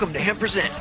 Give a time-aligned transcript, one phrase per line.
[0.00, 0.72] Welcome to Hemp Present,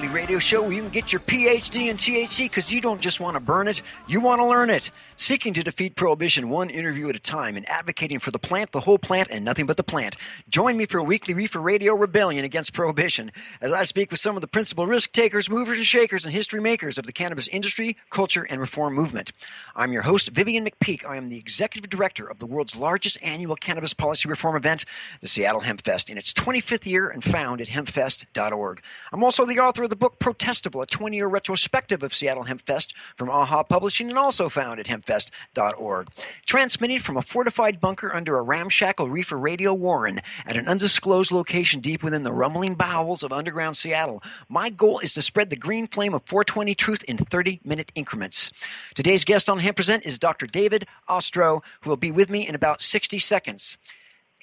[0.00, 3.20] weekly radio show where you can get your PhD in THC because you don't just
[3.20, 4.90] want to burn it, you want to learn it.
[5.16, 8.80] Seeking to defeat prohibition one interview at a time and advocating for the plant, the
[8.80, 10.16] whole plant, and nothing but the plant.
[10.48, 14.36] Join me for a weekly Reefer Radio rebellion against prohibition as I speak with some
[14.36, 17.98] of the principal risk takers, movers, and shakers, and history makers of the cannabis industry,
[18.08, 19.32] culture, and reform movement.
[19.76, 21.04] I'm your host, Vivian McPeak.
[21.04, 24.86] I am the executive director of the world's largest annual cannabis policy reform event,
[25.20, 28.80] the Seattle Hemp Fest, in its 25th year and found at hempfest.org.
[29.12, 32.94] I'm also the author of the book Protestival, a 20 year retrospective of Seattle Hempfest
[33.16, 36.08] from AHA Publishing and also found at hempfest.org.
[36.46, 41.80] Transmitting from a fortified bunker under a ramshackle reefer radio warren at an undisclosed location
[41.80, 45.88] deep within the rumbling bowels of underground Seattle, my goal is to spread the green
[45.88, 48.52] flame of 420 truth in 30 minute increments.
[48.94, 50.46] Today's guest on Hemp Present is Dr.
[50.46, 53.76] David Ostrow, who will be with me in about 60 seconds.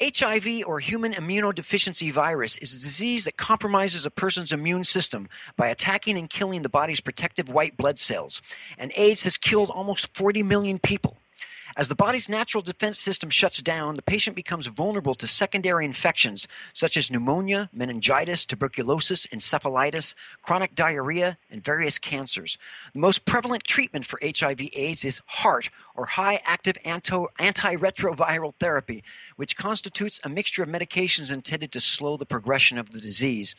[0.02, 5.68] HIV or human immunodeficiency virus is a disease that compromises a person's immune system by
[5.68, 8.42] attacking and killing the body's protective white blood cells.
[8.78, 11.18] And AIDS has killed almost 40 million people.
[11.78, 16.48] As the body's natural defense system shuts down, the patient becomes vulnerable to secondary infections
[16.74, 22.58] such as pneumonia, meningitis, tuberculosis, encephalitis, chronic diarrhea, and various cancers.
[22.94, 29.04] The most prevalent treatment for HIV AIDS is HAART, or high active antiretroviral therapy,
[29.36, 33.54] which constitutes a mixture of medications intended to slow the progression of the disease.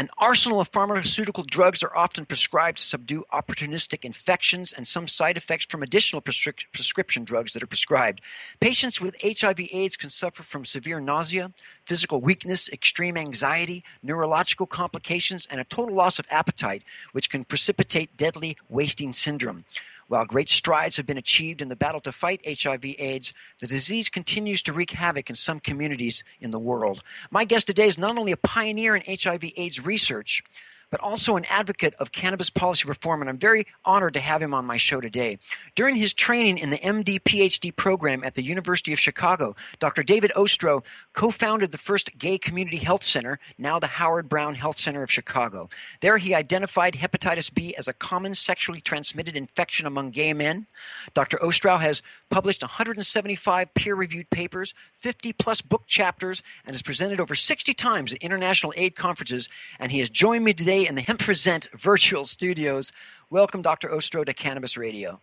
[0.00, 5.36] An arsenal of pharmaceutical drugs are often prescribed to subdue opportunistic infections and some side
[5.36, 8.20] effects from additional prescri- prescription drugs that are prescribed.
[8.60, 11.50] Patients with HIV/AIDS can suffer from severe nausea,
[11.84, 18.16] physical weakness, extreme anxiety, neurological complications, and a total loss of appetite, which can precipitate
[18.16, 19.64] deadly wasting syndrome.
[20.08, 24.62] While great strides have been achieved in the battle to fight HIV/AIDS, the disease continues
[24.62, 27.02] to wreak havoc in some communities in the world.
[27.30, 30.42] My guest today is not only a pioneer in HIV/AIDS research,
[30.90, 34.54] but also an advocate of cannabis policy reform, and I'm very honored to have him
[34.54, 35.38] on my show today.
[35.74, 40.02] During his training in the MD PhD program at the University of Chicago, Dr.
[40.02, 44.78] David Ostrow co founded the first gay community health center, now the Howard Brown Health
[44.78, 45.68] Center of Chicago.
[46.00, 50.66] There, he identified hepatitis B as a common sexually transmitted infection among gay men.
[51.14, 51.38] Dr.
[51.38, 57.34] Ostrow has published 175 peer reviewed papers, 50 plus book chapters, and has presented over
[57.34, 59.48] 60 times at international aid conferences.
[59.78, 62.92] And he has joined me today in the Hemp Present virtual studios.
[63.30, 63.88] Welcome, Dr.
[63.88, 65.20] Ostrow, to Cannabis Radio.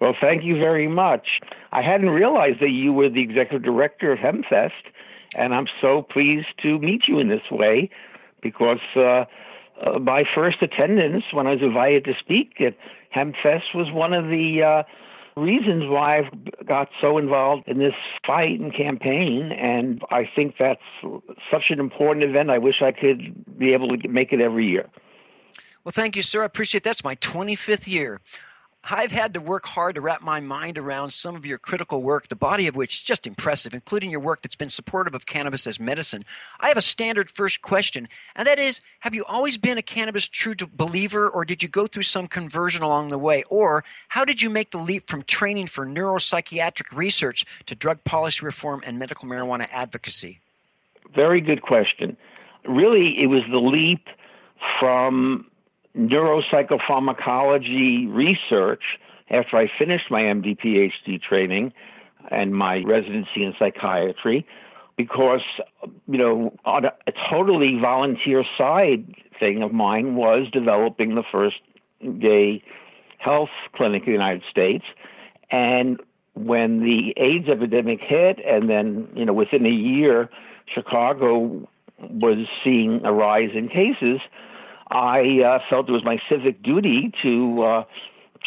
[0.00, 1.40] Well, thank you very much.
[1.72, 4.72] I hadn't realized that you were the executive director of HempFest,
[5.34, 7.90] and I'm so pleased to meet you in this way
[8.42, 9.24] because uh,
[9.80, 12.76] uh, my first attendance when I was invited to speak at
[13.14, 14.82] HempFest was one of the uh,
[15.36, 17.94] reasons why I've got so involved in this
[18.26, 19.52] fight and campaign.
[19.52, 20.80] And I think that's
[21.50, 22.50] such an important event.
[22.50, 24.88] I wish I could be able to make it every year.
[25.84, 26.42] Well, thank you, sir.
[26.42, 26.90] I appreciate that.
[26.90, 28.20] That's my 25th year.
[28.88, 32.28] I've had to work hard to wrap my mind around some of your critical work,
[32.28, 35.66] the body of which is just impressive, including your work that's been supportive of cannabis
[35.66, 36.24] as medicine.
[36.60, 40.28] I have a standard first question, and that is Have you always been a cannabis
[40.28, 43.42] true believer, or did you go through some conversion along the way?
[43.50, 48.46] Or how did you make the leap from training for neuropsychiatric research to drug policy
[48.46, 50.40] reform and medical marijuana advocacy?
[51.12, 52.16] Very good question.
[52.68, 54.06] Really, it was the leap
[54.78, 55.46] from
[55.96, 58.82] neuropsychopharmacology research
[59.30, 61.72] after I finished my MD PhD training
[62.30, 64.46] and my residency in psychiatry
[64.96, 65.42] because
[66.06, 71.60] you know on a, a totally volunteer side thing of mine was developing the first
[72.18, 72.62] gay
[73.18, 74.84] health clinic in the United States.
[75.50, 76.00] And
[76.34, 80.28] when the AIDS epidemic hit and then you know within a year
[80.72, 81.68] Chicago
[81.98, 84.20] was seeing a rise in cases
[84.90, 87.84] I uh, felt it was my civic duty to uh,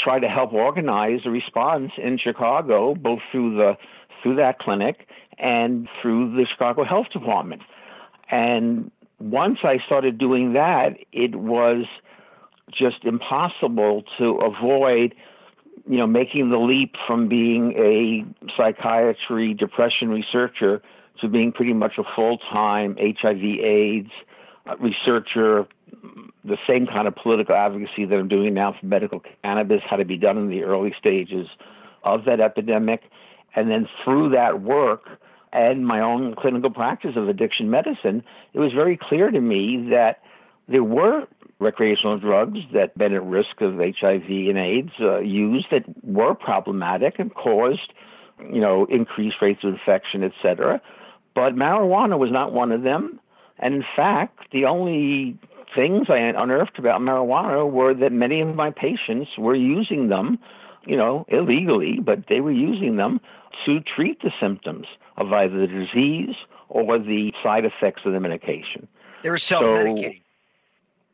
[0.02, 3.78] try to help organize a response in Chicago, both through the
[4.22, 5.08] through that clinic
[5.38, 7.62] and through the Chicago Health Department.
[8.30, 11.86] And once I started doing that, it was
[12.72, 15.16] just impossible to avoid,
[15.90, 18.26] you know, making the leap from being a
[18.56, 20.82] psychiatry depression researcher
[21.22, 24.12] to being pretty much a full time HIV/AIDS
[24.80, 25.68] researcher,
[26.44, 30.06] the same kind of political advocacy that I'm doing now for medical cannabis had to
[30.06, 31.48] be done in the early stages
[32.04, 33.04] of that epidemic.
[33.56, 35.20] And then through that work
[35.52, 40.22] and my own clinical practice of addiction medicine, it was very clear to me that
[40.68, 41.28] there were
[41.60, 47.20] recreational drugs that been at risk of HIV and AIDS uh, used that were problematic
[47.20, 47.92] and caused,
[48.40, 50.80] you know, increased rates of infection, et cetera.
[51.36, 53.20] But marijuana was not one of them.
[53.58, 55.38] And in fact, the only
[55.76, 60.40] things I unearthed about marijuana were that many of my patients were using them,
[60.86, 63.20] you know, illegally, but they were using them
[63.66, 64.88] to treat the symptoms
[65.18, 66.36] of either the disease
[66.70, 68.88] or the side effects of the medication.
[69.24, 70.16] They were self-medicating.
[70.16, 70.20] So,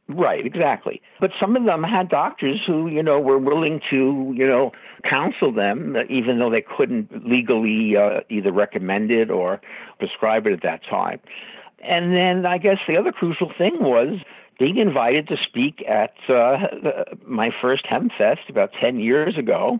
[0.07, 1.02] Right, exactly.
[1.19, 4.72] But some of them had doctors who, you know, were willing to, you know,
[5.04, 9.60] counsel them, even though they couldn't legally uh, either recommend it or
[9.98, 11.19] prescribe it at that time.
[11.80, 14.19] And then I guess the other crucial thing was
[14.57, 16.57] being invited to speak at uh,
[17.25, 19.80] my first HempFest about 10 years ago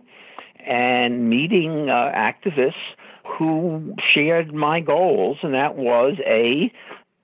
[0.66, 2.74] and meeting uh, activists
[3.24, 6.72] who shared my goals, and that was A,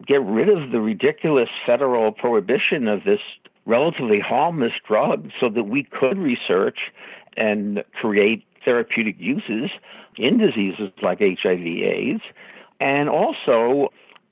[0.06, 3.20] get rid of the ridiculous federal prohibition of this
[3.66, 6.78] relatively harmless drug so that we could research
[7.36, 9.70] and create therapeutic uses
[10.16, 12.22] in diseases like HIV AIDS,
[12.80, 13.88] and also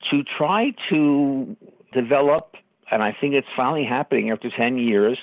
[0.09, 1.55] to try to
[1.93, 2.55] develop
[2.91, 5.17] and I think it's finally happening after 10 years,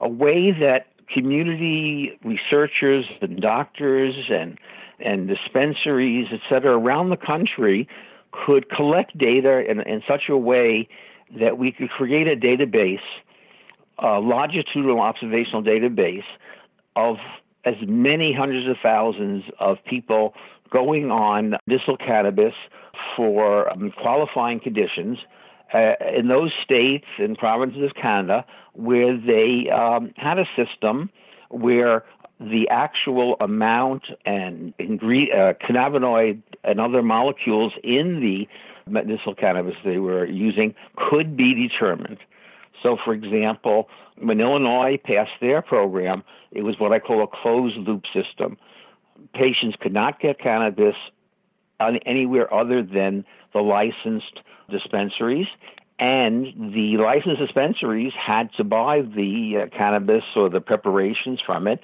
[0.00, 4.58] a way that community researchers and doctors and
[5.00, 7.88] and dispensaries, et cetera, around the country
[8.32, 10.88] could collect data in, in such a way
[11.38, 12.98] that we could create a database,
[13.98, 16.24] a longitudinal observational database
[16.96, 17.16] of
[17.64, 20.34] as many hundreds of thousands of people
[20.68, 22.54] going on medicinal cannabis
[23.16, 25.18] for um, qualifying conditions
[25.72, 31.10] uh, in those states and provinces of Canada where they um, had a system
[31.50, 32.04] where
[32.40, 38.48] the actual amount and uh, cannabinoid and other molecules in the
[38.90, 42.18] medicinal cannabis they were using could be determined.
[42.82, 43.88] So, for example,
[44.18, 46.22] when Illinois passed their program,
[46.52, 48.56] it was what I call a closed loop system.
[49.34, 50.94] Patients could not get cannabis
[52.06, 54.40] anywhere other than the licensed
[54.70, 55.46] dispensaries,
[55.98, 61.80] and the licensed dispensaries had to buy the uh, cannabis or the preparations from it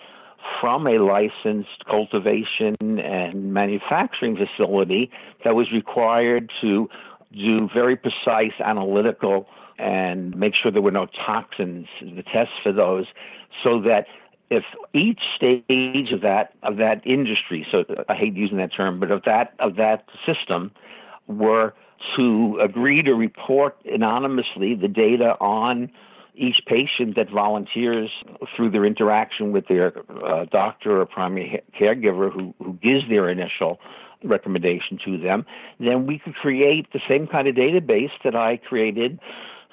[0.60, 5.10] from a licensed cultivation and manufacturing facility
[5.42, 6.88] that was required to
[7.32, 9.46] do very precise analytical
[9.78, 13.06] and make sure there were no toxins, the tests for those,
[13.62, 14.06] so that
[14.50, 19.10] if each stage of that of that industry, so I hate using that term, but
[19.10, 20.70] of that of that system
[21.26, 21.74] were
[22.16, 25.90] to agree to report anonymously the data on
[26.34, 28.10] each patient that volunteers
[28.56, 29.92] through their interaction with their
[30.24, 33.78] uh, doctor or primary caregiver who, who gives their initial
[34.24, 35.46] recommendation to them,
[35.78, 39.20] then we could create the same kind of database that I created,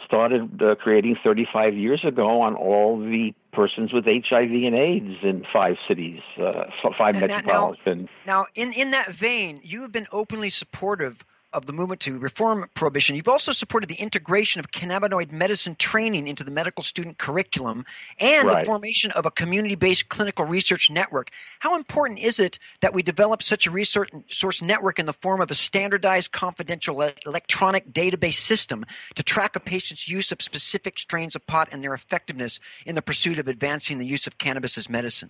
[0.06, 5.46] started uh, creating 35 years ago on all the persons with HIV and AIDS in
[5.52, 6.66] five cities, uh,
[6.98, 8.10] five now, metropolitan.
[8.26, 12.18] Now, now, in, in that vein, you have been openly supportive of the movement to
[12.18, 17.18] reform prohibition, you've also supported the integration of cannabinoid medicine training into the medical student
[17.18, 17.86] curriculum
[18.20, 18.64] and Right.
[18.64, 21.30] the formation of a community based clinical research network.
[21.60, 25.42] How important is it that we develop such a research source network in the form
[25.42, 31.36] of a standardized, confidential electronic database system to track a patient's use of specific strains
[31.36, 34.90] of pot and their effectiveness in the pursuit of advancing the use of cannabis as
[34.90, 35.30] medicine?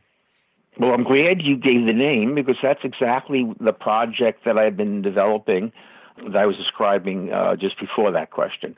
[0.77, 5.01] Well, I'm glad you gave the name because that's exactly the project that I've been
[5.01, 5.73] developing
[6.17, 8.75] that I was describing uh, just before that question.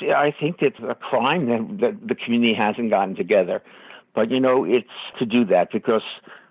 [0.00, 3.62] See, I think it's a crime that, that the community hasn't gotten together.
[4.14, 6.02] But, you know, it's to do that because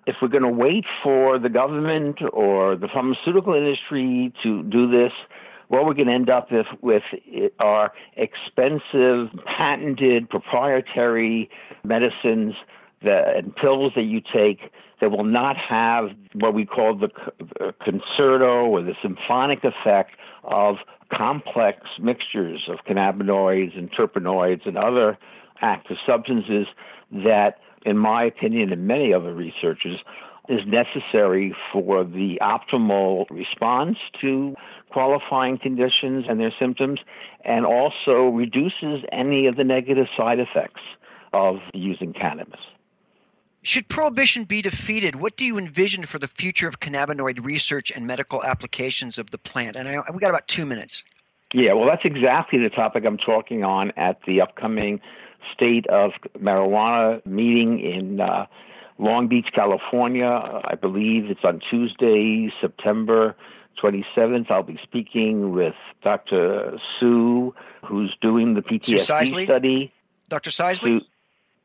[0.07, 5.11] if we're going to wait for the government or the pharmaceutical industry to do this,
[5.67, 7.03] what we're going to end up with, with
[7.59, 11.49] are expensive, patented, proprietary
[11.83, 12.55] medicines
[13.03, 14.71] that, and pills that you take
[15.01, 17.09] that will not have what we call the
[17.83, 20.11] concerto or the symphonic effect
[20.43, 20.77] of
[21.11, 25.17] complex mixtures of cannabinoids and terpenoids and other
[25.61, 26.67] active substances
[27.11, 29.99] that, in my opinion, and many other researchers,
[30.49, 34.55] is necessary for the optimal response to
[34.91, 36.99] qualifying conditions and their symptoms,
[37.45, 40.81] and also reduces any of the negative side effects
[41.33, 42.59] of using cannabis.
[43.63, 48.07] Should prohibition be defeated, what do you envision for the future of cannabinoid research and
[48.07, 49.75] medical applications of the plant?
[49.75, 51.03] And I, we got about two minutes.
[51.53, 54.99] Yeah, well, that's exactly the topic I'm talking on at the upcoming
[55.53, 58.47] State of Marijuana meeting in uh,
[58.97, 60.25] Long Beach, California.
[60.27, 63.35] I believe it's on Tuesday, September
[63.81, 64.49] 27th.
[64.49, 66.79] I'll be speaking with Dr.
[66.99, 67.53] Sue,
[67.85, 69.93] who's doing the PTSD study.
[70.29, 70.49] Dr.
[70.49, 70.99] Sisley?
[70.99, 71.05] Sue-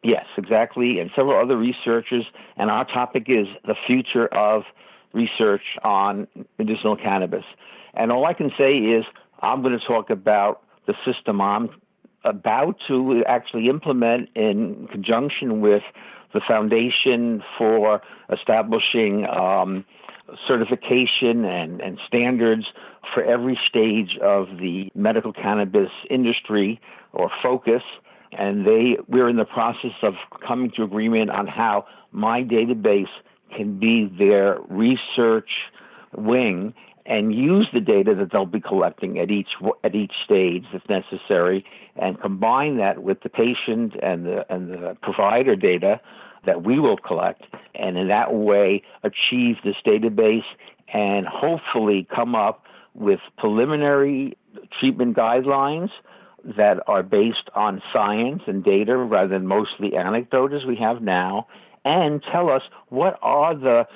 [0.06, 2.26] Yes, exactly, and several other researchers.
[2.56, 4.62] And our topic is the future of
[5.12, 7.42] research on medicinal cannabis.
[7.94, 9.04] And all I can say is
[9.40, 11.70] I'm going to talk about the system I'm
[12.22, 15.82] about to actually implement in conjunction with
[16.32, 19.84] the Foundation for establishing um,
[20.46, 22.66] certification and, and standards
[23.12, 26.80] for every stage of the medical cannabis industry
[27.12, 27.82] or focus
[28.32, 30.14] and they we're in the process of
[30.46, 33.08] coming to agreement on how my database
[33.54, 35.50] can be their research
[36.16, 39.50] wing and use the data that they'll be collecting at each
[39.84, 41.64] at each stage if necessary
[41.96, 46.00] and combine that with the patient and the and the provider data
[46.44, 47.42] that we will collect
[47.74, 50.44] and in that way achieve this database
[50.92, 52.64] and hopefully come up
[52.94, 54.36] with preliminary
[54.80, 55.90] treatment guidelines
[56.56, 61.46] that are based on science and data rather than mostly anecdote as we have now,
[61.84, 63.86] and tell us what are the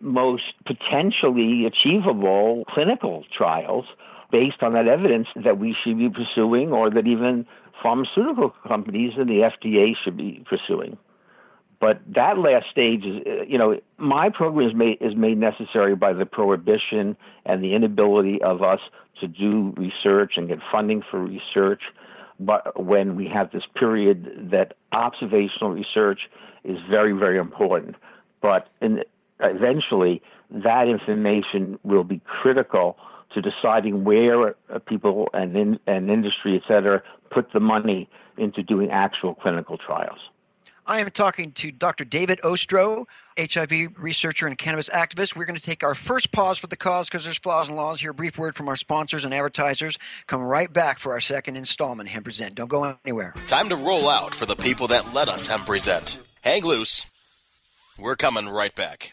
[0.00, 3.86] most potentially achievable clinical trials
[4.30, 7.46] based on that evidence that we should be pursuing or that even
[7.82, 10.96] pharmaceutical companies and the FDA should be pursuing.
[11.80, 15.94] But that last stage is, uh, you know, my program is made is made necessary
[15.94, 17.16] by the prohibition
[17.46, 18.80] and the inability of us
[19.20, 21.82] to do research and get funding for research.
[22.40, 26.28] But when we have this period that observational research
[26.64, 27.96] is very, very important.
[28.40, 29.02] But in,
[29.40, 32.96] eventually, that information will be critical
[33.34, 38.62] to deciding where uh, people and in, and industry, et cetera, put the money into
[38.62, 40.18] doing actual clinical trials.
[40.88, 42.06] I am talking to Dr.
[42.06, 43.04] David Ostrow,
[43.38, 45.36] HIV researcher and cannabis activist.
[45.36, 48.00] We're going to take our first pause for the cause because there's flaws and laws
[48.00, 48.12] here.
[48.12, 49.98] A brief word from our sponsors and advertisers.
[50.26, 52.54] Come right back for our second installment, Hemp Present.
[52.54, 53.34] Don't go anywhere.
[53.46, 56.16] Time to roll out for the people that let us hemp present.
[56.42, 57.04] Hang loose.
[58.00, 59.12] We're coming right back.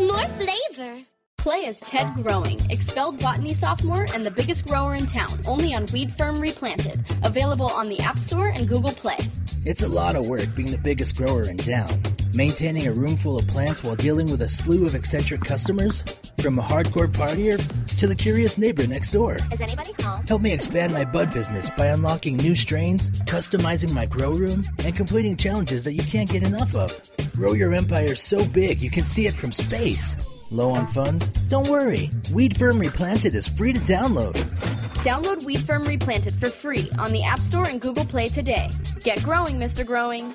[0.00, 0.96] more flavor.
[1.38, 5.86] Play as Ted Growing, expelled botany sophomore and the biggest grower in town, only on
[5.92, 7.00] Weed Firm Replanted.
[7.22, 9.16] Available on the App Store and Google Play.
[9.66, 11.90] It's a lot of work being the biggest grower in town.
[12.32, 16.00] Maintaining a room full of plants while dealing with a slew of eccentric customers?
[16.40, 17.58] From a hardcore partier
[17.98, 19.36] to the curious neighbor next door.
[19.52, 20.26] Is anybody home?
[20.26, 24.96] Help me expand my bud business by unlocking new strains, customizing my grow room, and
[24.96, 26.98] completing challenges that you can't get enough of.
[27.34, 30.16] Grow your empire so big you can see it from space.
[30.52, 31.30] Low on funds?
[31.48, 32.10] Don't worry.
[32.32, 34.34] Weed Firm Replanted is free to download.
[35.04, 38.70] Download Weed Firm Replanted for free on the App Store and Google Play today.
[39.00, 39.86] Get growing, Mr.
[39.86, 40.34] Growing.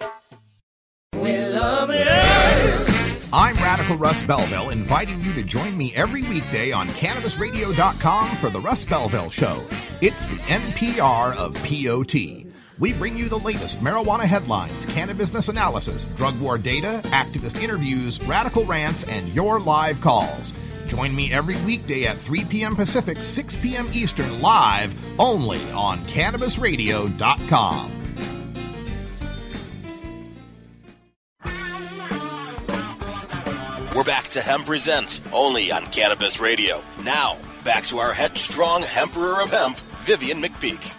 [1.14, 3.30] We love the earth.
[3.34, 8.62] I'm Radical Russ Belville, inviting you to join me every weekday on CannabisRadio.com for the
[8.62, 9.66] Russ Belville Show.
[10.00, 12.45] It's the NPR of POT.
[12.78, 18.66] We bring you the latest marijuana headlines, cannabis analysis, drug war data, activist interviews, radical
[18.66, 20.54] rants, and your live calls.
[20.88, 22.76] Join me every weekday at 3 p.m.
[22.76, 23.90] Pacific, 6 p.m.
[23.94, 27.92] Eastern, live only on CannabisRadio.com.
[33.96, 36.84] We're back to Hemp Presents, only on Cannabis Radio.
[37.04, 40.94] Now, back to our headstrong Emperor of Hemp, Vivian McPeak.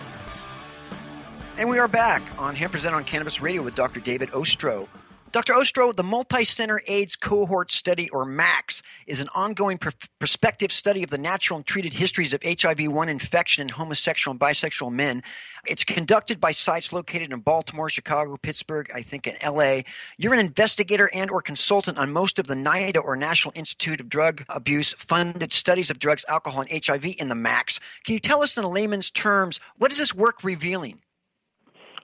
[1.59, 3.99] And we are back on Hemp Present on Cannabis Radio with Dr.
[3.99, 4.87] David Ostrow.
[5.33, 5.55] Dr.
[5.55, 11.03] Ostrow, the Multi Center AIDS Cohort Study, or MACS, is an ongoing pr- prospective study
[11.03, 15.23] of the natural and treated histories of HIV 1 infection in homosexual and bisexual men.
[15.67, 19.81] It's conducted by sites located in Baltimore, Chicago, Pittsburgh, I think in LA.
[20.19, 24.11] You're an investigator and or consultant on most of the NIDA or National Institute of
[24.11, 27.81] Drug Abuse funded studies of drugs, alcohol, and HIV in the MACS.
[28.05, 31.01] Can you tell us in layman's terms, what is this work revealing?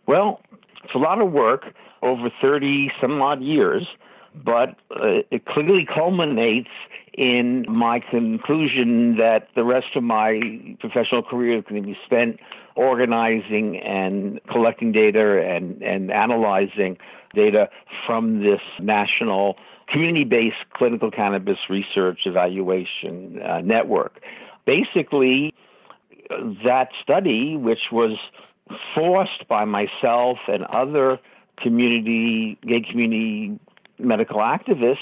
[0.06, 0.40] Well,
[0.84, 1.66] it's a lot of work
[2.02, 3.86] over 30 some odd years,
[4.34, 6.70] but uh, it clearly culminates
[7.14, 10.40] in my conclusion that the rest of my
[10.80, 12.40] professional career is going to be spent
[12.74, 16.96] organizing and collecting data and, and analyzing
[17.34, 17.68] data
[18.06, 19.56] from this national
[19.88, 24.20] community based clinical cannabis research evaluation uh, network.
[24.64, 25.52] Basically,
[26.64, 28.16] that study, which was
[28.94, 31.18] forced by myself and other
[31.58, 33.58] community, gay community
[33.98, 34.98] medical activists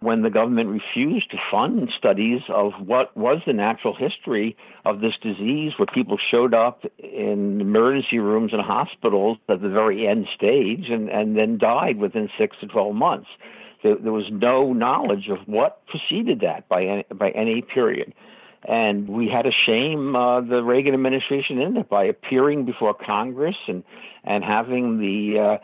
[0.00, 5.12] when the government refused to fund studies of what was the natural history of this
[5.22, 10.88] disease, where people showed up in emergency rooms and hospitals at the very end stage
[10.88, 13.28] and, and then died within six to 12 months.
[13.82, 18.14] There, there was no knowledge of what preceded that by any, by any period.
[18.68, 23.56] And we had to shame uh, the Reagan administration in it by appearing before Congress
[23.66, 23.82] and,
[24.24, 25.58] and having the uh,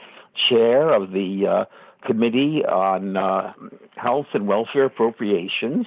[0.48, 1.64] chair of the uh,
[2.06, 3.52] Committee on uh,
[3.96, 5.86] Health and Welfare Appropriations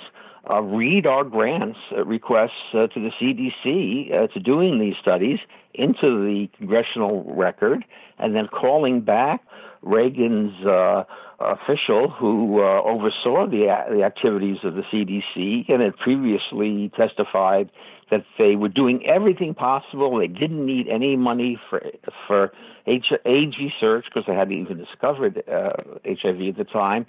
[0.49, 5.39] uh, read our grants uh, requests uh, to the CDC uh, to doing these studies
[5.73, 7.85] into the congressional record,
[8.17, 9.41] and then calling back
[9.81, 11.03] Reagan's uh,
[11.39, 17.71] official who oversaw the, the activities of the CDC and had previously testified
[18.11, 20.17] that they were doing everything possible.
[20.17, 21.81] They didn't need any money for
[22.27, 22.51] for
[22.85, 25.71] AIDS research because they hadn't even discovered uh,
[26.05, 27.05] HIV at the time.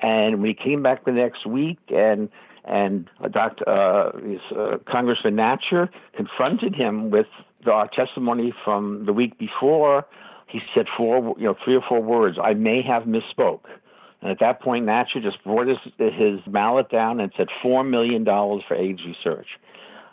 [0.00, 2.28] And we came back the next week, and
[2.64, 3.68] and Dr.
[3.68, 4.10] Uh,
[4.54, 7.26] uh, Congressman Natcher confronted him with
[7.66, 10.06] our testimony from the week before.
[10.48, 12.38] He said four, you know, three or four words.
[12.42, 13.64] I may have misspoke.
[14.20, 18.24] And at that point, Natcher just brought his, his mallet down and said four million
[18.24, 19.46] dollars for AIDS research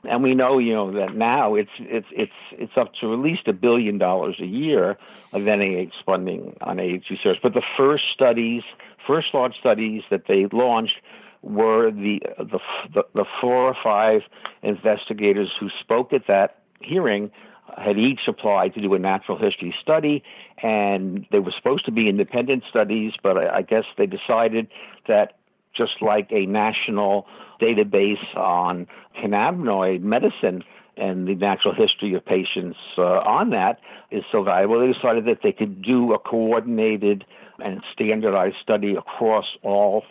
[0.07, 3.47] and we know you know that now it's it's it's it's up to at least
[3.47, 4.91] a billion dollars a year
[5.33, 7.37] of NIH funding on AIDS research.
[7.41, 8.63] But the first studies,
[9.05, 10.97] first large studies that they launched
[11.41, 12.59] were the the
[12.93, 14.21] the, the four or five
[14.63, 17.31] investigators who spoke at that hearing
[17.77, 20.23] had each applied to do a natural history study,
[20.61, 24.67] and they were supposed to be independent studies, but I, I guess they decided
[25.07, 25.37] that
[25.75, 27.27] just like a national
[27.61, 30.63] database on cannabinoid medicine
[30.97, 33.79] and the natural history of patients uh, on that
[34.11, 37.25] is so valuable, they decided that they could do a coordinated
[37.59, 40.03] and standardized study across all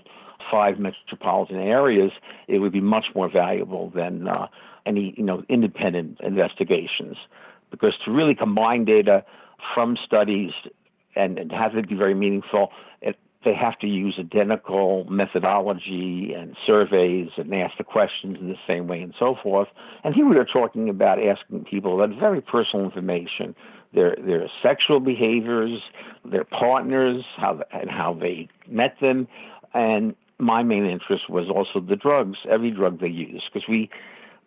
[0.50, 2.12] five metropolitan areas,
[2.48, 4.46] it would be much more valuable than uh,
[4.86, 7.16] any you know independent investigations,
[7.70, 9.24] because to really combine data
[9.74, 10.52] from studies
[11.16, 12.70] and, and have it be very meaningful,
[13.00, 18.56] it, they have to use identical methodology and surveys and ask the questions in the
[18.66, 19.68] same way and so forth.
[20.02, 23.54] And here we are talking about asking people about very personal information,
[23.92, 25.80] their their sexual behaviors,
[26.24, 29.28] their partners, how and how they met them,
[29.72, 33.88] and my main interest was also the drugs, every drug they use, because we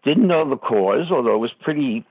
[0.08, 2.06] didn't know the cause, although it was pretty.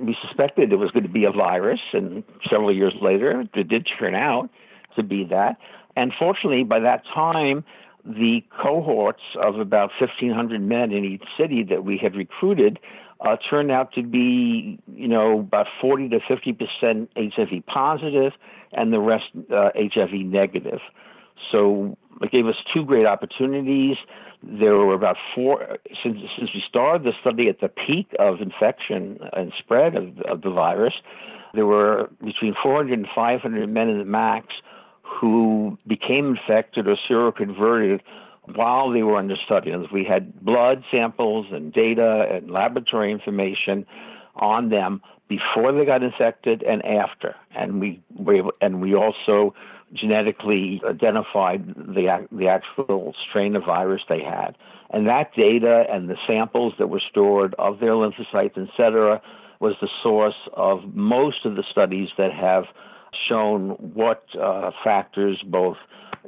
[0.00, 3.86] We suspected it was going to be a virus, and several years later, it did
[3.98, 4.50] turn out
[4.96, 5.58] to be that.
[5.94, 7.64] And fortunately, by that time,
[8.04, 12.80] the cohorts of about 1,500 men in each city that we had recruited
[13.20, 18.32] uh, turned out to be, you know, about 40 to 50 percent HIV positive,
[18.72, 20.80] and the rest uh, HIV negative.
[21.50, 23.96] So it gave us two great opportunities.
[24.42, 29.18] There were about four since since we started the study at the peak of infection
[29.32, 30.94] and spread of, of the virus.
[31.54, 34.54] There were between 400 and 500 men in the MACS
[35.02, 38.00] who became infected or seroconverted
[38.54, 39.70] while they were under study.
[39.70, 43.86] And we had blood samples and data and laboratory information
[44.36, 47.34] on them before they got infected and after.
[47.54, 49.54] And we able, and we also
[49.92, 54.56] genetically identified the the actual strain of virus they had.
[54.90, 59.20] And that data and the samples that were stored of their lymphocytes, et cetera,
[59.60, 62.64] was the source of most of the studies that have
[63.28, 65.76] shown what uh, factors, both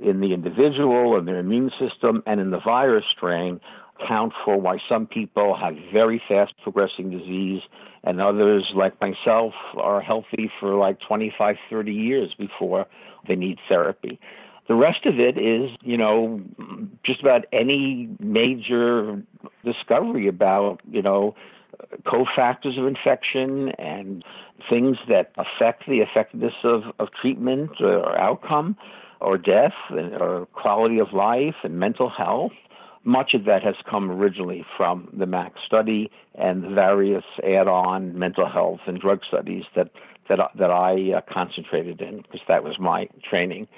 [0.00, 3.60] in the individual and their immune system and in the virus strain,
[4.00, 7.62] account for why some people have very fast progressing disease
[8.04, 12.86] and others, like myself, are healthy for like 25, 30 years before
[13.26, 14.20] they need therapy.
[14.68, 16.42] The rest of it is, you know,
[17.02, 19.22] just about any major
[19.64, 21.34] discovery about, you know,
[22.04, 24.22] cofactors of infection and
[24.68, 28.76] things that affect the effectiveness of, of treatment or outcome
[29.20, 32.52] or death or quality of life and mental health.
[33.04, 38.46] Much of that has come originally from the MAC study and the various add-on mental
[38.46, 39.90] health and drug studies that
[40.28, 43.68] that that I uh, concentrated in because that was my training.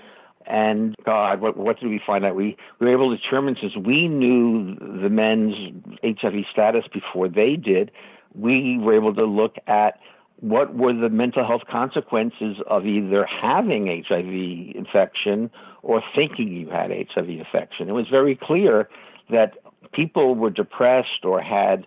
[0.47, 2.35] And God, what, what did we find out?
[2.35, 5.55] We, we were able to determine since we knew the men's
[6.03, 7.91] HIV status before they did,
[8.35, 10.01] we were able to look at
[10.41, 15.51] what were the mental health consequences of either having HIV infection
[15.83, 17.89] or thinking you had HIV infection.
[17.89, 18.89] It was very clear
[19.31, 19.59] that
[19.93, 21.87] people were depressed or had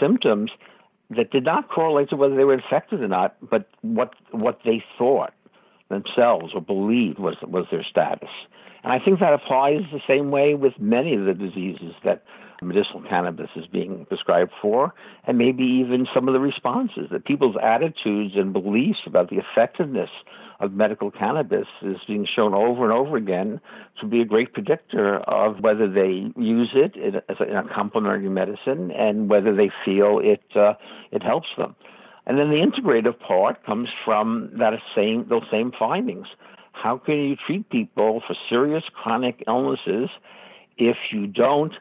[0.00, 0.52] symptoms
[1.10, 4.82] that did not correlate to whether they were infected or not, but what what they
[4.96, 5.32] thought
[5.88, 8.30] themselves or believed was was their status.
[8.84, 12.22] And I think that applies the same way with many of the diseases that
[12.62, 14.94] medicinal cannabis is being prescribed for,
[15.26, 20.10] and maybe even some of the responses that people's attitudes and beliefs about the effectiveness
[20.60, 23.60] of medical cannabis is being shown over and over again
[24.00, 26.96] to be a great predictor of whether they use it
[27.28, 30.74] as a, in a complementary medicine and whether they feel it uh,
[31.12, 31.76] it helps them.
[32.26, 36.26] And then the integrative part comes from that same those same findings.
[36.72, 40.10] How can you treat people for serious chronic illnesses
[40.76, 41.74] if you don't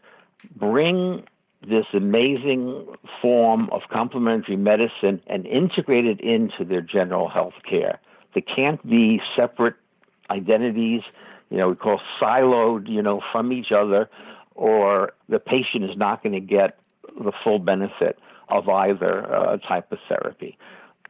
[0.56, 1.24] bring
[1.68, 2.88] this amazing
[3.22, 8.00] form of complementary medicine and integrate it into their general health care?
[8.38, 9.74] They can't be separate
[10.30, 11.02] identities,
[11.50, 14.12] you know, we call siloed, you know, from each other,
[14.54, 16.78] or the patient is not going to get
[17.20, 18.20] the full benefit
[18.50, 20.56] of either uh, type of therapy.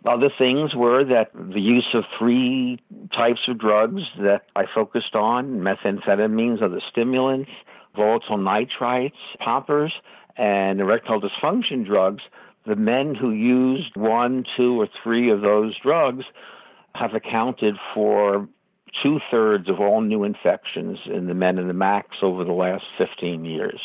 [0.05, 2.79] Other things were that the use of three
[3.13, 7.51] types of drugs that I focused on methamphetamines the stimulants,
[7.93, 9.91] volatile nitrites, poppers,
[10.37, 12.23] and erectile dysfunction drugs.
[12.65, 16.23] The men who used one, two, or three of those drugs
[16.99, 18.47] have accounted for
[19.03, 22.85] two thirds of all new infections in the men and the MACS over the last
[22.97, 23.79] 15 years.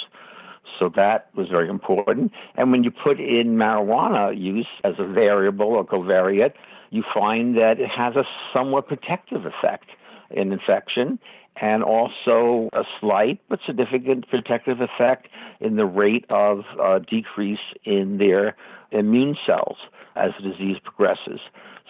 [0.79, 2.33] So that was very important.
[2.57, 6.55] And when you put in marijuana use as a variable or covariate,
[6.91, 9.87] you find that it has a somewhat protective effect
[10.31, 11.19] in infection
[11.61, 15.29] and also a slight but significant protective effect
[15.61, 18.57] in the rate of uh, decrease in their
[18.91, 19.77] immune cells
[20.17, 21.41] as the disease progresses.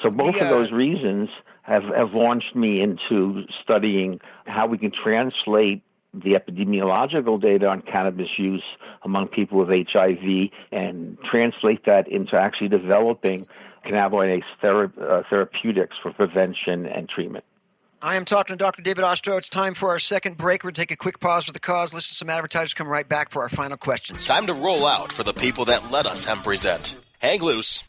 [0.02, 0.44] So both yeah.
[0.44, 1.28] of those reasons
[1.62, 5.82] have, have launched me into studying how we can translate
[6.14, 8.64] the epidemiological data on cannabis use
[9.02, 13.46] among people with HIV and translate that into actually developing
[13.86, 17.44] cannabinoid thera- uh, therapeutics for prevention and treatment.
[18.02, 18.82] I am talking to Dr.
[18.82, 19.38] David Ostrow.
[19.38, 20.64] It's time for our second break.
[20.64, 22.88] We're going to take a quick pause for the cause, listen to some advertisers, come
[22.88, 24.24] right back for our final questions.
[24.24, 26.96] Time to roll out for the people that let us hemp present.
[27.20, 27.84] Hang loose.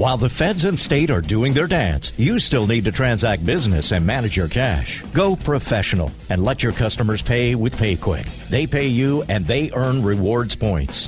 [0.01, 3.91] While the feds and state are doing their dance, you still need to transact business
[3.91, 5.03] and manage your cash.
[5.13, 8.49] Go professional and let your customers pay with PayQwick.
[8.49, 11.07] They pay you and they earn rewards points.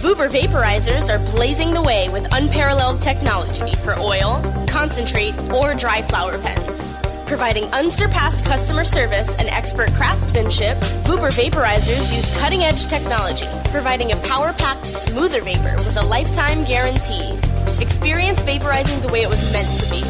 [0.00, 6.38] Vuber vaporizers are blazing the way with unparalleled technology for oil, concentrate, or dry flower
[6.38, 6.94] pens.
[7.26, 14.16] Providing unsurpassed customer service and expert craftsmanship, Vuber vaporizers use cutting edge technology, providing a
[14.22, 17.32] power packed, smoother vapor with a lifetime guarantee.
[17.78, 20.00] Experience vaporizing the way it was meant to be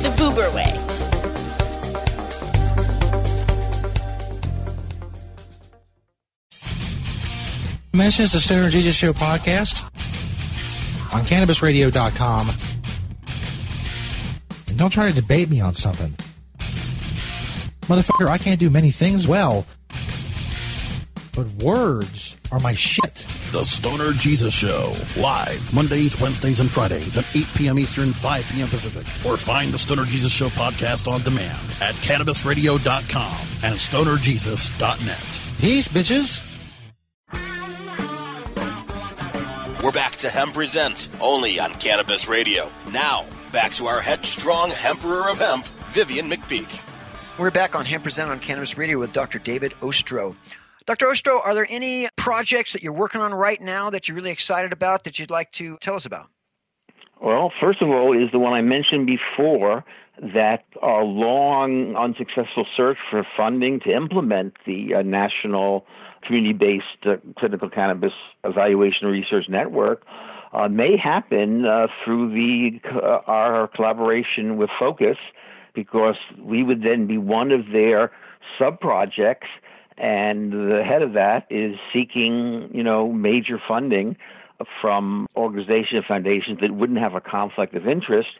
[0.00, 0.83] the Vuber way.
[7.94, 9.84] Mentions the Stoner Jesus Show podcast
[11.14, 12.50] on CannabisRadio.com.
[14.66, 16.12] And don't try to debate me on something.
[17.82, 19.64] Motherfucker, I can't do many things well,
[21.36, 23.14] but words are my shit.
[23.52, 27.78] The Stoner Jesus Show, live Mondays, Wednesdays, and Fridays at 8 p.m.
[27.78, 28.66] Eastern, 5 p.m.
[28.66, 29.06] Pacific.
[29.24, 35.40] Or find the Stoner Jesus Show podcast on demand at CannabisRadio.com and StonerJesus.net.
[35.60, 36.53] Peace, bitches.
[39.84, 42.70] We're back to Hemp Present, only on Cannabis Radio.
[42.90, 46.82] Now, back to our headstrong Emperor of Hemp, Vivian McPeak.
[47.38, 49.38] We're back on Hemp Present on Cannabis Radio with Dr.
[49.38, 50.34] David Ostrow.
[50.86, 51.08] Dr.
[51.08, 54.72] Ostrow, are there any projects that you're working on right now that you're really excited
[54.72, 56.28] about that you'd like to tell us about?
[57.20, 59.84] Well, first of all, is the one I mentioned before
[60.18, 65.84] that our long unsuccessful search for funding to implement the uh, national
[66.26, 68.12] community-based uh, clinical cannabis
[68.44, 70.04] evaluation research network
[70.52, 75.16] uh, may happen uh, through the uh, our collaboration with Focus,
[75.74, 78.12] because we would then be one of their
[78.58, 79.48] sub projects,
[79.98, 84.16] and the head of that is seeking, you know, major funding
[84.80, 88.30] from organizations and foundations that wouldn't have a conflict of interest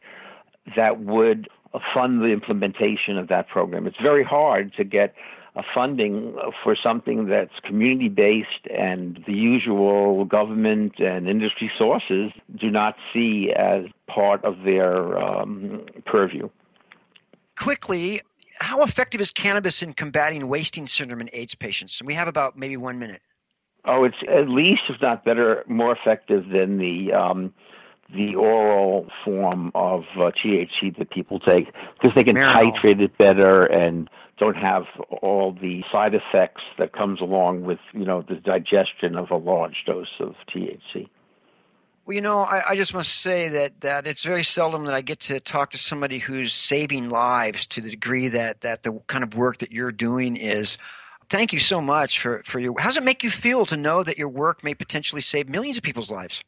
[0.77, 1.49] that would
[1.93, 3.87] fund the implementation of that program.
[3.87, 5.15] It's very hard to get
[5.57, 12.71] uh, funding for something that's community based and the usual government and industry sources do
[12.71, 16.49] not see as part of their um, purview.
[17.57, 18.21] Quickly,
[18.61, 22.01] how effective is cannabis in combating wasting syndrome in AIDS patients?
[22.01, 23.23] And we have about maybe one minute.
[23.85, 27.53] Oh, it's at least, if not better, more effective than the um,
[28.15, 31.67] the oral form of uh, THC that people take
[32.01, 32.75] because they can Marinol.
[32.75, 34.85] titrate it better and don't have
[35.23, 39.85] all the side effects that comes along with you know the digestion of a large
[39.87, 41.09] dose of THC.
[42.07, 45.01] Well, you know, I, I just must say that, that it's very seldom that I
[45.01, 49.25] get to talk to somebody who's saving lives to the degree that, that the kind
[49.25, 50.77] of work that you're doing is.
[51.31, 52.79] Thank you so much for, for your.
[52.79, 55.79] How does it make you feel to know that your work may potentially save millions
[55.79, 56.43] of people's lives?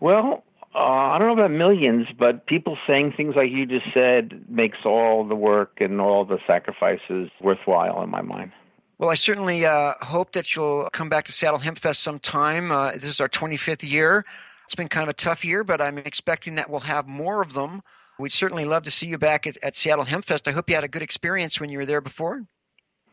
[0.00, 0.42] Well,
[0.74, 4.78] uh, I don't know about millions, but people saying things like you just said makes
[4.84, 8.52] all the work and all the sacrifices worthwhile in my mind.
[8.98, 12.72] Well, I certainly uh, hope that you'll come back to Seattle Hemp Fest sometime.
[12.72, 14.24] Uh, this is our 25th year.
[14.64, 17.52] It's been kind of a tough year, but I'm expecting that we'll have more of
[17.54, 17.82] them.
[18.18, 20.48] We'd certainly love to see you back at, at Seattle Hemp Fest.
[20.48, 22.42] I hope you had a good experience when you were there before.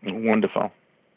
[0.04, 0.72] Wonderful.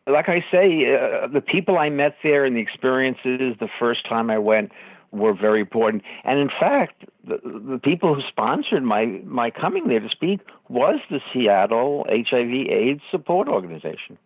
[0.06, 4.28] Like I say, uh, the people I met there and the experiences the first time
[4.28, 4.72] I went
[5.14, 6.02] were very important.
[6.24, 11.00] And in fact, the, the people who sponsored my my coming there to speak was
[11.10, 14.18] the Seattle HIV/AIDS Support Organization.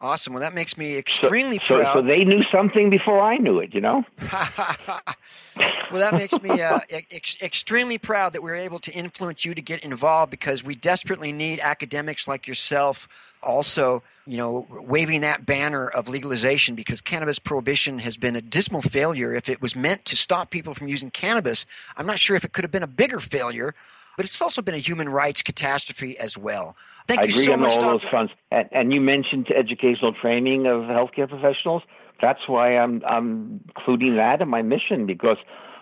[0.00, 0.32] Awesome.
[0.32, 1.92] Well, that makes me extremely so, proud.
[1.92, 4.04] So, they knew something before I knew it, you know?
[4.30, 9.54] well, that makes me uh, ex- extremely proud that we are able to influence you
[9.54, 13.08] to get involved because we desperately need academics like yourself
[13.42, 18.82] also you know, waving that banner of legalization because cannabis prohibition has been a dismal
[18.82, 19.34] failure.
[19.34, 21.64] If it was meant to stop people from using cannabis,
[21.96, 23.74] I'm not sure if it could have been a bigger failure,
[24.16, 26.76] but it's also been a human rights catastrophe as well.
[27.06, 27.92] Thank I you agree so on much, all Dr.
[27.92, 28.34] those fronts.
[28.50, 31.82] And, and you mentioned educational training of healthcare professionals.
[32.20, 35.38] That's why I'm I'm including that in my mission because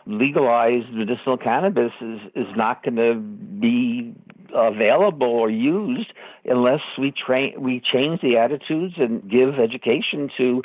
[0.06, 4.14] legalized medicinal cannabis is, is not going to be
[4.54, 6.12] available or used
[6.44, 10.62] unless we train we change the attitudes and give education to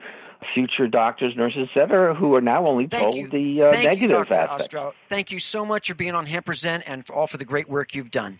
[0.53, 3.29] future doctors, nurses, etc., who are now only Thank told you.
[3.29, 4.73] the uh, Thank negative you, aspect.
[4.73, 4.93] Ostrow.
[5.07, 7.69] Thank you so much for being on Hemp Present and for all for the great
[7.69, 8.39] work you've done.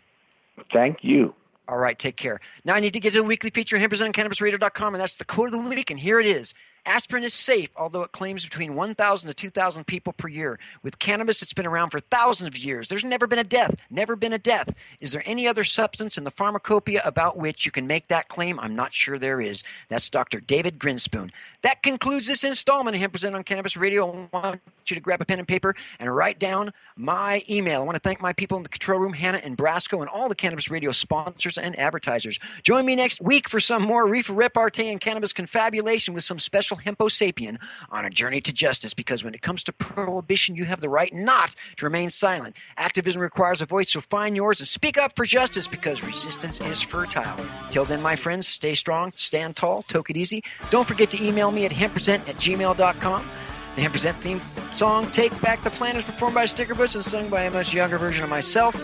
[0.74, 1.34] Thank you.
[1.68, 2.40] All right, take care.
[2.66, 5.16] Now I need to get to the weekly feature, Hemp Present on CannabisRadio.com, and that's
[5.16, 6.54] the quote of the week, and here it is.
[6.86, 10.60] Aspirin is safe, although it claims between 1,000 to 2,000 people per year.
[10.82, 12.88] With cannabis, it's been around for thousands of years.
[12.90, 13.76] There's never been a death.
[13.90, 14.74] Never been a death.
[15.00, 18.60] Is there any other substance in the pharmacopoeia about which you can make that claim?
[18.60, 19.64] I'm not sure there is.
[19.90, 20.40] That's Dr.
[20.40, 21.30] David Grinspoon.
[21.62, 24.28] That concludes this installment of Hemp Present on Cannabis Radio.
[24.34, 27.82] I want you to grab a pen and paper and write down my email.
[27.82, 30.28] I want to thank my people in the control room, Hannah and Brasco, and all
[30.28, 32.40] the Cannabis Radio sponsors and advertisers.
[32.64, 36.71] Join me next week for some more reefer repartee and cannabis confabulation with some special
[36.76, 37.58] hempo sapien
[37.90, 38.94] on a journey to justice.
[38.94, 42.56] Because when it comes to prohibition, you have the right not to remain silent.
[42.78, 46.82] Activism requires a voice, so find yours and speak up for justice because resistance is
[46.82, 47.38] fertile.
[47.70, 50.44] Till then, my friends, stay strong, stand tall, toke it easy.
[50.70, 53.30] Don't forget to email me at hempresent at gmail.com.
[53.76, 54.42] The Hemp Present theme
[54.74, 57.74] song, Take Back the Plan, is performed by Sticker Bush and sung by a much
[57.74, 58.76] younger version of myself.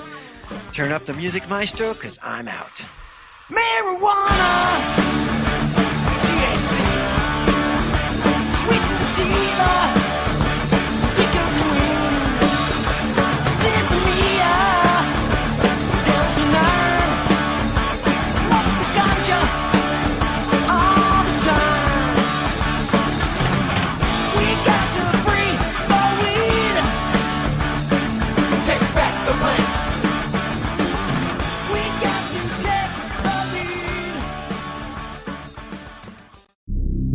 [0.72, 2.86] Turn up the music, maestro, because I'm out.
[3.50, 4.96] Marijuana,
[6.20, 6.97] THC,
[9.18, 9.97] partida.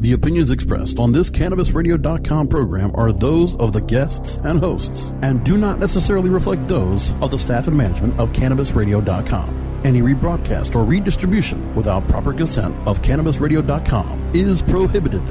[0.03, 5.45] The opinions expressed on this CannabisRadio.com program are those of the guests and hosts and
[5.45, 9.81] do not necessarily reflect those of the staff and management of CannabisRadio.com.
[9.85, 15.23] Any rebroadcast or redistribution without proper consent of CannabisRadio.com is prohibited.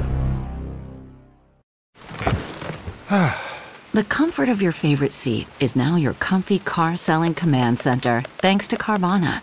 [3.92, 8.66] The comfort of your favorite seat is now your comfy car selling command center, thanks
[8.68, 9.42] to Carvana.